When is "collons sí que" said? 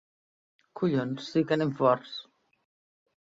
0.79-1.57